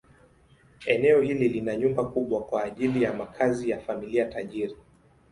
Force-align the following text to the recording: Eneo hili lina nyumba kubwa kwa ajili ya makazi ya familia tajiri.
Eneo 0.85 1.21
hili 1.21 1.49
lina 1.49 1.75
nyumba 1.77 2.05
kubwa 2.05 2.41
kwa 2.43 2.63
ajili 2.63 3.03
ya 3.03 3.13
makazi 3.13 3.69
ya 3.69 3.79
familia 3.79 4.25
tajiri. 4.25 4.75